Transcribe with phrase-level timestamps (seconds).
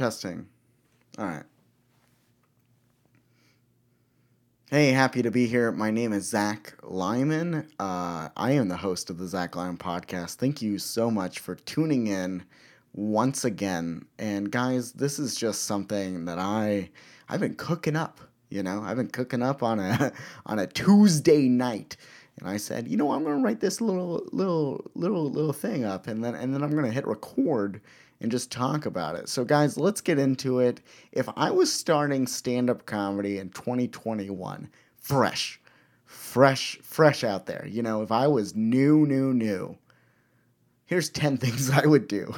[0.00, 0.46] Testing.
[1.18, 1.42] All right.
[4.70, 5.70] Hey, happy to be here.
[5.72, 7.68] My name is Zach Lyman.
[7.78, 10.36] Uh, I am the host of the Zach Lyman podcast.
[10.36, 12.44] Thank you so much for tuning in
[12.94, 14.06] once again.
[14.18, 16.88] And guys, this is just something that I
[17.28, 18.22] I've been cooking up.
[18.48, 20.12] You know, I've been cooking up on a
[20.46, 21.98] on a Tuesday night,
[22.38, 26.06] and I said, you know, I'm gonna write this little little little little thing up,
[26.06, 27.82] and then and then I'm gonna hit record
[28.20, 29.28] and just talk about it.
[29.28, 30.80] So, guys, let's get into it.
[31.12, 35.60] If I was starting stand up comedy in 2021, fresh,
[36.04, 39.76] fresh, fresh out there, you know, if I was new, new, new,
[40.86, 42.34] here's 10 things I would do.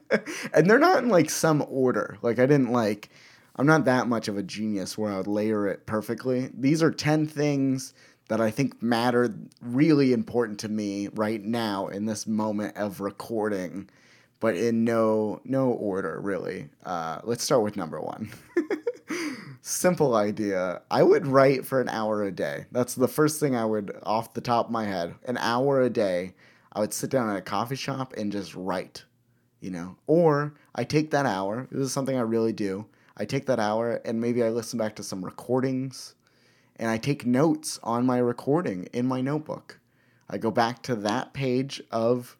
[0.54, 2.18] and they're not in like some order.
[2.22, 3.10] Like, I didn't like,
[3.56, 6.50] I'm not that much of a genius where I would layer it perfectly.
[6.54, 7.92] These are 10 things
[8.28, 13.90] that I think matter really important to me right now in this moment of recording
[14.40, 16.68] but in no no order really.
[16.84, 18.30] Uh, let's start with number one.
[19.62, 20.80] Simple idea.
[20.90, 22.64] I would write for an hour a day.
[22.72, 25.14] That's the first thing I would off the top of my head.
[25.26, 26.34] An hour a day.
[26.72, 29.04] I would sit down at a coffee shop and just write.
[29.60, 31.68] You know, or I take that hour.
[31.70, 32.86] This is something I really do.
[33.18, 36.14] I take that hour and maybe I listen back to some recordings
[36.76, 39.78] and I take notes on my recording in my notebook.
[40.30, 42.38] I go back to that page of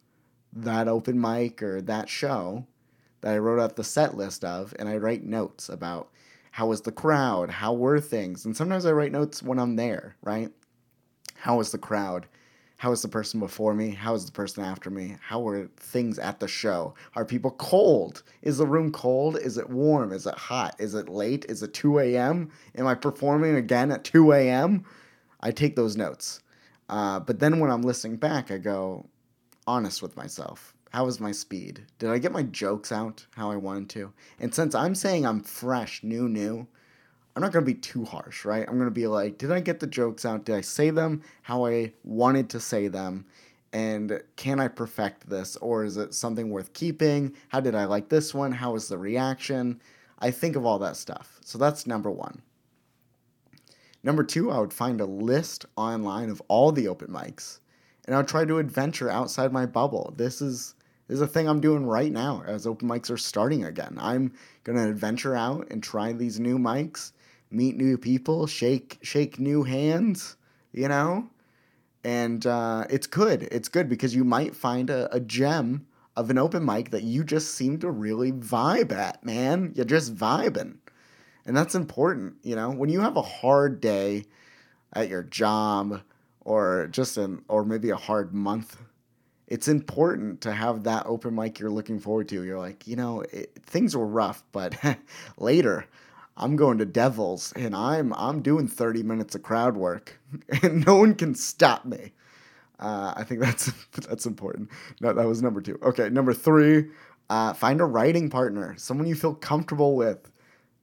[0.53, 2.67] that open mic or that show
[3.21, 6.11] that I wrote out the set list of, and I write notes about
[6.53, 10.17] how was the crowd, how were things, and sometimes I write notes when I'm there,
[10.23, 10.51] right?
[11.37, 12.27] How was the crowd?
[12.81, 13.91] How was the person before me?
[13.91, 15.17] How was the person after me?
[15.21, 16.95] How were things at the show?
[17.15, 18.23] Are people cold?
[18.41, 19.37] Is the room cold?
[19.37, 20.13] Is it warm?
[20.13, 20.77] Is it hot?
[20.79, 21.45] Is it late?
[21.51, 22.51] Is it 2 a.m.?
[22.75, 24.87] Am I performing again at 2 a.m.?
[25.41, 26.41] I take those notes.
[26.89, 29.07] Uh, but then when I'm listening back, I go,
[29.67, 30.75] honest with myself.
[30.91, 31.87] How was my speed?
[31.99, 34.13] Did I get my jokes out how I wanted to?
[34.41, 36.67] And since I'm saying I'm fresh, new, new,
[37.37, 38.67] I'm not going to be too harsh, right?
[38.67, 40.45] I'm going to be like, did I get the jokes out?
[40.45, 43.25] Did I say them how I wanted to say them?
[43.73, 45.57] And can I perfect this?
[45.57, 47.35] Or is it something worth keeping?
[47.49, 48.51] How did I like this one?
[48.51, 49.81] How was the reaction?
[50.19, 51.39] I think of all that stuff.
[51.45, 52.43] So that's number one.
[54.03, 57.61] Number two, I would find a list online of all the open mics
[58.11, 60.13] and I'll try to adventure outside my bubble.
[60.17, 60.75] This is
[61.07, 63.97] this is a thing I'm doing right now as open mics are starting again.
[64.01, 64.33] I'm
[64.65, 67.13] gonna adventure out and try these new mics,
[67.53, 70.37] meet new people, shake shake new hands,
[70.73, 71.31] you know,
[72.03, 73.45] and uh, it's good.
[73.53, 77.23] It's good because you might find a, a gem of an open mic that you
[77.23, 79.73] just seem to really vibe at, man.
[79.77, 80.79] You're just vibing.
[81.47, 82.73] And that's important, you know.
[82.73, 84.25] When you have a hard day
[84.95, 86.03] at your job
[86.43, 88.77] or just an or maybe a hard month
[89.51, 92.45] it's important to have that open mic you're looking forward to.
[92.45, 94.77] You're like you know it, things were rough but
[95.37, 95.85] later
[96.37, 100.19] i'm going to devils and i'm i'm doing 30 minutes of crowd work
[100.63, 102.13] and no one can stop me.
[102.79, 103.73] Uh, i think that's
[104.09, 104.71] that's important.
[105.01, 105.79] No that was number two.
[105.83, 106.87] Okay number three
[107.29, 110.31] uh, find a writing partner someone you feel comfortable with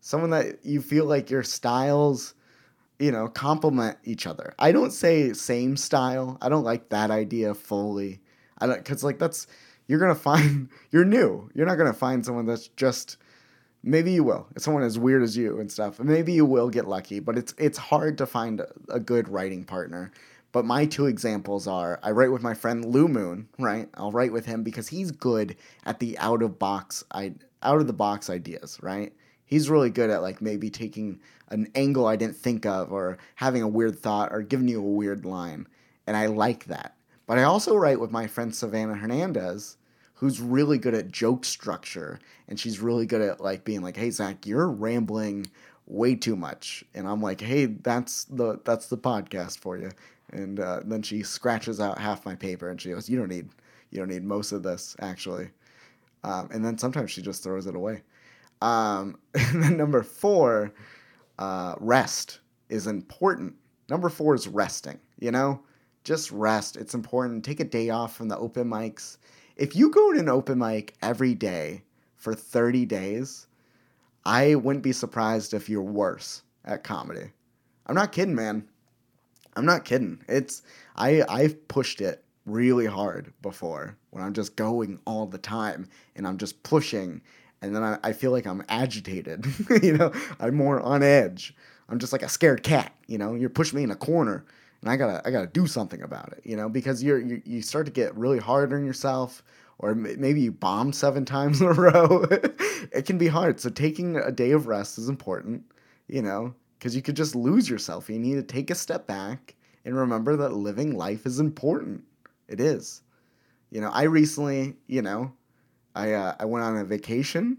[0.01, 2.35] someone that you feel like your styles
[3.00, 4.53] you know, complement each other.
[4.58, 6.38] I don't say same style.
[6.41, 8.22] I don't like that idea fully.
[8.58, 9.47] I don't cuz like that's
[9.88, 11.50] you're going to find you're new.
[11.53, 13.18] You're not going to find someone that's just
[13.84, 14.47] maybe you will.
[14.56, 16.00] It's someone as weird as you and stuff.
[16.00, 19.64] maybe you will get lucky, but it's it's hard to find a, a good writing
[19.64, 20.12] partner.
[20.52, 23.90] But my two examples are I write with my friend Lou Moon, right?
[23.94, 27.34] I'll write with him because he's good at the out of box I
[27.64, 29.14] out of the box ideas, right?
[29.47, 31.19] He's really good at like maybe taking
[31.50, 34.84] an angle I didn't think of or having a weird thought or giving you a
[34.84, 35.68] weird line.
[36.06, 36.96] And I like that.
[37.25, 39.78] But I also write with my friend Savannah Hernandez,
[40.16, 42.19] who's really good at joke structure.
[42.47, 45.47] And she's really good at like being like, hey, Zach, you're rambling
[45.88, 46.84] way too much.
[46.94, 49.91] And I'm like, hey, that's the that's the podcast for you.
[50.31, 53.50] And uh, then she scratches out half my paper and she goes, you don't need
[53.91, 55.50] you don't need most of this actually.
[56.24, 58.03] Um, and then sometimes she just throws it away.
[58.62, 60.73] Um, and then number four,
[61.40, 62.40] uh, rest
[62.70, 63.55] is important.
[63.90, 65.61] Number four is resting, you know?
[66.03, 66.78] Just rest.
[66.78, 67.43] It's important.
[67.43, 69.17] Take a day off from the open mics.
[69.58, 71.84] If you go to an open mic every day
[72.16, 73.47] for 30 days,
[74.26, 77.32] I wouldn't be surprised if you're worse at comedy.
[77.85, 78.67] I'm not kidding, man.
[79.55, 80.23] I'm not kidding.
[80.28, 80.61] It's
[80.96, 86.28] I I've pushed it really hard before when I'm just going all the time and
[86.28, 87.22] I'm just pushing
[87.62, 89.46] and then I, I feel like I'm agitated.
[89.84, 91.56] you know, I'm more on edge.
[91.90, 92.94] I'm just like a scared cat.
[93.08, 94.46] You know, you're pushing me in a corner,
[94.82, 96.42] and I gotta I gotta do something about it.
[96.44, 99.44] You know, because you're you, you start to get really hard on yourself,
[99.80, 102.26] or maybe you bomb seven times in a row.
[102.92, 103.59] it can be hard.
[103.59, 105.64] So taking a day of rest is important,
[106.08, 108.09] you know, because you could just lose yourself.
[108.09, 109.56] You need to take a step back
[109.86, 112.04] and remember that living life is important.
[112.48, 113.02] It is.
[113.72, 115.34] You know, I recently, you know,
[115.97, 117.58] I uh, I went on a vacation,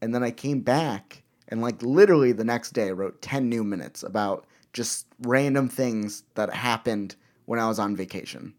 [0.00, 3.64] and then I came back, and like literally the next day, I wrote ten new
[3.64, 7.16] minutes about just random things that happened
[7.46, 8.52] when I was on vacation.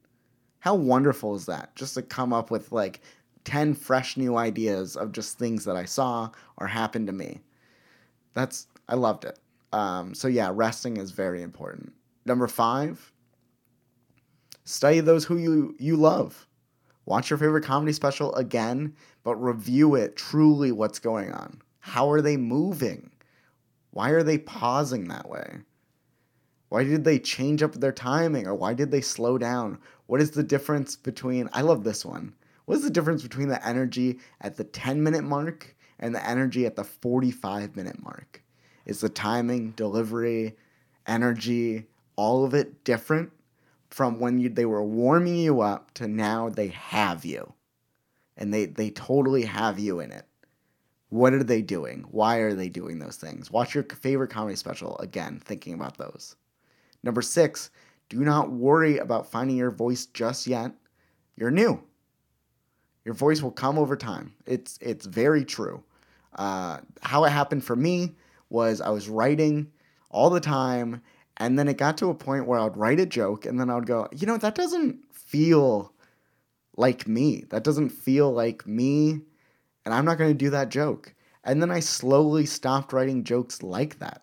[0.60, 1.76] How wonderful is that?
[1.76, 3.02] Just to come up with like
[3.44, 7.42] 10 fresh new ideas of just things that I saw or happened to me.
[8.34, 9.40] That's, I loved it.
[9.72, 11.94] Um, so, yeah, resting is very important.
[12.26, 13.14] Number five,
[14.66, 16.47] study those who you, you love.
[17.08, 18.94] Watch your favorite comedy special again,
[19.24, 21.62] but review it truly what's going on.
[21.80, 23.12] How are they moving?
[23.92, 25.60] Why are they pausing that way?
[26.68, 29.80] Why did they change up their timing or why did they slow down?
[30.08, 32.34] What is the difference between, I love this one.
[32.66, 36.66] What is the difference between the energy at the 10 minute mark and the energy
[36.66, 38.44] at the 45 minute mark?
[38.86, 40.58] Is the timing, delivery,
[41.08, 41.86] energy,
[42.18, 43.32] all of it different
[43.98, 47.52] from when you, they were warming you up to now they have you?
[48.38, 50.28] And they, they totally have you in it.
[51.10, 52.06] What are they doing?
[52.12, 53.50] Why are they doing those things?
[53.50, 56.36] Watch your favorite comedy special again, thinking about those.
[57.02, 57.72] Number six,
[58.08, 60.74] do not worry about finding your voice just yet.
[61.36, 61.82] You're new.
[63.04, 64.36] Your voice will come over time.
[64.46, 65.84] It's it's very true.
[66.36, 68.16] Uh, how it happened for me
[68.52, 69.72] was I was writing
[70.12, 71.02] all the time,
[71.38, 73.70] and then it got to a point where I would write a joke, and then
[73.70, 75.94] I would go, you know, that doesn't feel
[76.76, 77.46] like me.
[77.50, 79.22] That doesn't feel like me,
[79.86, 81.14] and I'm not going to do that joke.
[81.44, 84.22] And then I slowly stopped writing jokes like that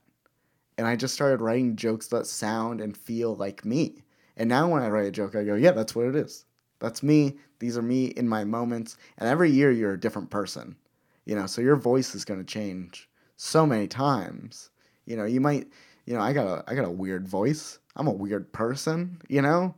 [0.77, 4.03] and I just started writing jokes that sound and feel like me.
[4.37, 6.45] And now when I write a joke, I go, yeah, that's what it is.
[6.81, 7.37] That's me.
[7.61, 8.97] These are me in my moments.
[9.19, 10.77] And every year you're a different person.
[11.25, 14.71] You know, so your voice is going to change so many times.
[15.07, 15.69] You know, you might,
[16.07, 17.79] you know, I got a I got a weird voice.
[17.97, 19.75] I'm a weird person, you know?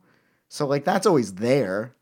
[0.49, 1.94] So like that's always there.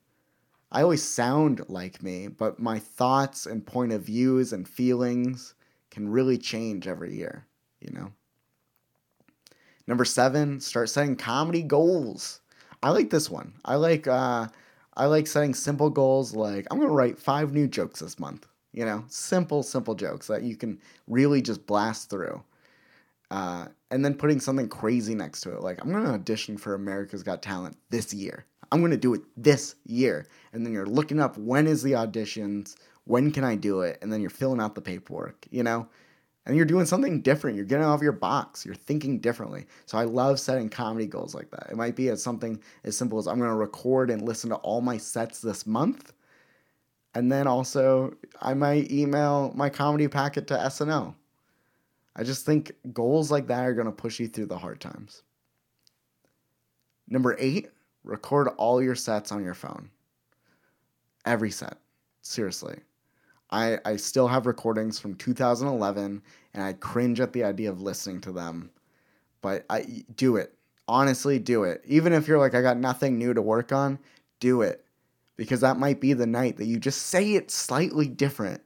[0.73, 5.55] I always sound like me, but my thoughts and point of views and feelings
[5.91, 7.47] can really change every year,
[7.81, 8.13] you know?
[9.87, 12.41] Number seven, start setting comedy goals.
[12.83, 13.55] I like this one.
[13.65, 14.49] I like uh,
[14.97, 18.47] I like setting simple goals like I'm gonna write five new jokes this month.
[18.73, 22.43] You know, simple, simple jokes that you can really just blast through.
[23.31, 27.23] Uh, and then putting something crazy next to it, like I'm gonna audition for America's
[27.23, 28.45] Got Talent this year.
[28.71, 30.27] I'm gonna do it this year.
[30.53, 34.13] And then you're looking up when is the auditions, when can I do it, and
[34.13, 35.47] then you're filling out the paperwork.
[35.51, 35.89] You know,
[36.47, 37.57] and you're doing something different.
[37.57, 38.67] You're getting out of your box.
[38.67, 39.67] You're thinking differently.
[39.87, 41.69] So I love setting comedy goals like that.
[41.71, 44.57] It might be as something as simple as I'm going to record and listen to
[44.57, 46.13] all my sets this month.
[47.15, 51.15] And then also, I might email my comedy packet to SNL.
[52.17, 55.23] I just think goals like that are going to push you through the hard times.
[57.09, 57.71] Number eight,
[58.05, 59.91] record all your sets on your phone.
[61.27, 61.79] Every set.
[62.23, 62.79] Seriously.
[63.51, 66.23] I, I still have recordings from 2011
[66.55, 68.71] and I cringe at the idea of listening to them.
[69.43, 70.55] But I do it.
[70.89, 71.83] Honestly, do it.
[71.87, 73.99] Even if you're like, I got nothing new to work on,
[74.41, 74.85] do it.
[75.37, 78.63] Because that might be the night that you just say it slightly different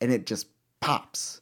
[0.00, 0.46] and it just
[0.80, 1.41] pops.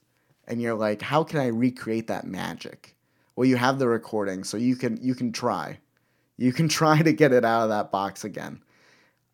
[0.51, 2.97] And you're like, how can I recreate that magic?
[3.37, 5.79] Well, you have the recording, so you can you can try.
[6.39, 8.61] You can try to get it out of that box again.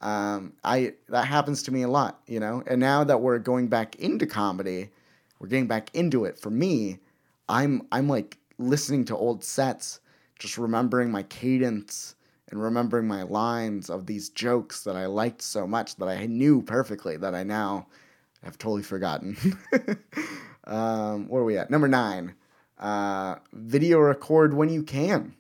[0.03, 2.63] Um, I that happens to me a lot, you know.
[2.67, 4.91] And now that we're going back into comedy,
[5.39, 6.39] we're getting back into it.
[6.39, 6.99] For me,
[7.49, 10.01] I'm I'm like listening to old sets,
[10.39, 12.15] just remembering my cadence
[12.51, 16.61] and remembering my lines of these jokes that I liked so much that I knew
[16.61, 17.87] perfectly that I now
[18.43, 19.37] have totally forgotten.
[20.67, 21.71] um, where are we at?
[21.71, 22.35] Number nine.
[22.79, 25.35] Uh, video record when you can.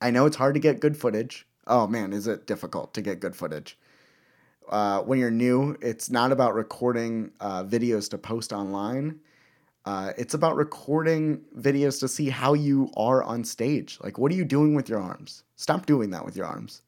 [0.00, 3.20] I know it's hard to get good footage oh man, is it difficult to get
[3.20, 3.78] good footage?
[4.68, 9.20] Uh, when you're new, it's not about recording uh, videos to post online.
[9.84, 13.98] Uh, it's about recording videos to see how you are on stage.
[14.02, 15.42] Like, what are you doing with your arms?
[15.56, 16.80] Stop doing that with your arms.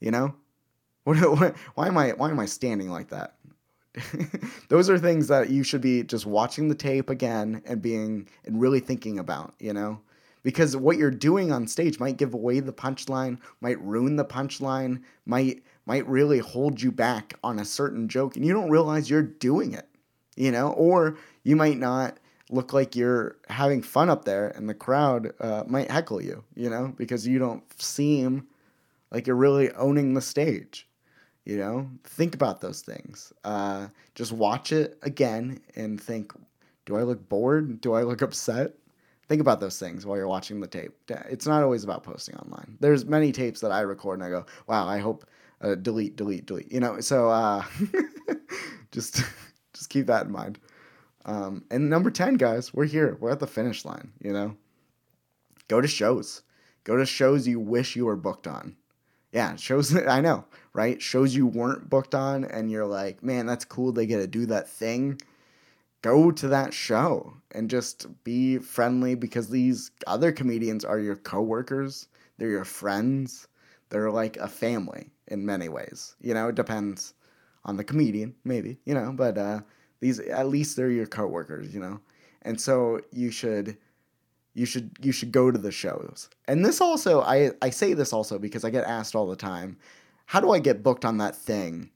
[0.00, 0.34] You know,
[1.04, 3.36] what, what, why am I why am I standing like that?
[4.68, 8.60] Those are things that you should be just watching the tape again and being and
[8.60, 9.54] really thinking about.
[9.58, 10.00] You know,
[10.42, 15.02] because what you're doing on stage might give away the punchline, might ruin the punchline,
[15.26, 19.22] might might really hold you back on a certain joke and you don't realize you're
[19.22, 19.88] doing it.
[20.36, 22.18] You know, or you might not
[22.50, 26.70] look like you're having fun up there and the crowd uh, might heckle you, you
[26.70, 28.46] know, because you don't seem
[29.10, 30.88] like you're really owning the stage.
[31.44, 33.32] You know, think about those things.
[33.42, 36.32] Uh, just watch it again and think
[36.84, 37.80] do I look bored?
[37.80, 38.74] Do I look upset?
[39.28, 40.92] Think about those things while you're watching the tape.
[41.08, 42.76] It's not always about posting online.
[42.80, 45.24] There's many tapes that I record and I go, wow, I hope
[45.60, 46.72] uh, delete, delete, delete.
[46.72, 47.64] You know, so uh,
[48.90, 49.22] just
[49.72, 50.58] just keep that in mind.
[51.24, 53.16] Um, and number 10, guys, we're here.
[53.20, 54.56] We're at the finish line, you know?
[55.68, 56.42] Go to shows.
[56.84, 58.76] Go to shows you wish you were booked on.
[59.32, 61.00] Yeah, shows I know, right?
[61.00, 63.92] Shows you weren't booked on and you're like, man, that's cool.
[63.92, 65.20] They get to do that thing.
[66.02, 72.08] Go to that show and just be friendly because these other comedians are your coworkers,
[72.38, 73.48] they're your friends,
[73.88, 76.16] they're like a family in many ways.
[76.20, 77.14] You know, it depends
[77.64, 79.60] on the comedian, maybe, you know, but uh,
[80.00, 82.00] these at least they're your coworkers, you know.
[82.42, 83.76] And so you should
[84.54, 86.28] you should you should go to the shows.
[86.46, 89.76] And this also I I say this also because I get asked all the time,
[90.26, 91.90] how do I get booked on that thing?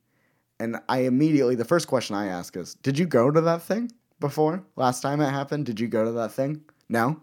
[0.59, 3.93] And I immediately the first question I ask is, did you go to that thing
[4.21, 4.65] before?
[4.77, 6.63] Last time it happened, did you go to that thing?
[6.89, 7.21] No?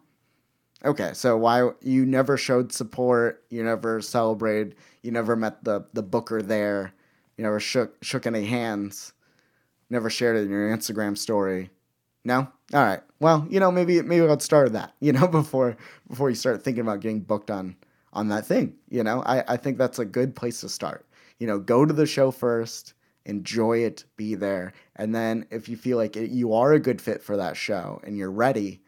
[0.85, 6.03] Okay, so why you never showed support, you never celebrated, you never met the the
[6.03, 6.93] booker there,
[7.37, 9.13] you never shook shook any hands,
[9.89, 11.69] never shared it in your Instagram story.
[12.25, 12.47] No?
[12.73, 13.01] All right.
[13.19, 15.77] Well, you know, maybe maybe I'll start that, you know, before
[16.07, 17.75] before you start thinking about getting booked on
[18.13, 18.75] on that thing.
[18.89, 21.05] You know, I, I think that's a good place to start.
[21.39, 22.93] You know, go to the show first,
[23.25, 24.73] enjoy it, be there.
[24.95, 27.99] And then if you feel like it, you are a good fit for that show
[28.03, 28.81] and you're ready,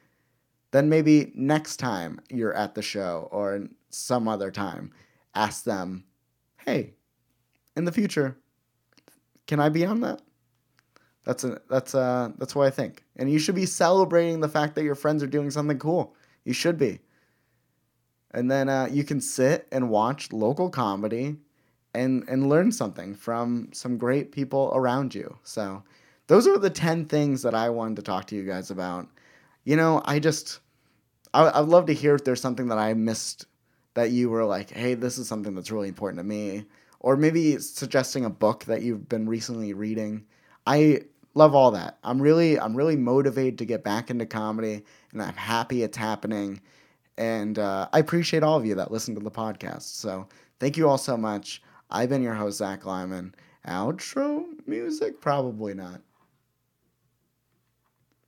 [0.72, 4.92] then maybe next time you're at the show or some other time,
[5.34, 6.04] ask them,
[6.66, 6.94] hey,
[7.76, 8.38] in the future,
[9.48, 10.22] can I be on that?
[11.26, 13.04] That's a, that's uh that's what I think.
[13.18, 16.16] And you should be celebrating the fact that your friends are doing something cool.
[16.44, 17.00] You should be.
[18.32, 21.38] And then uh, you can sit and watch local comedy
[21.94, 25.38] and and learn something from some great people around you.
[25.44, 25.84] So
[26.28, 29.08] those are the 10 things that I wanted to talk to you guys about.
[29.64, 30.60] You know, I just
[31.34, 33.46] I, I'd love to hear if there's something that I missed
[33.96, 36.66] that you were like, hey, this is something that's really important to me.
[37.00, 40.26] Or maybe suggesting a book that you've been recently reading.
[40.68, 41.02] I
[41.36, 42.00] love all that.
[42.04, 46.62] I'm really I'm really motivated to get back into comedy, and I'm happy it's happening.
[47.18, 49.84] And uh, I appreciate all of you that listen to the podcast.
[49.84, 50.28] So
[50.60, 51.62] thank you all so much.
[51.90, 53.36] I've been your host Zach Lyman.
[53.68, 56.02] Outro music, probably not.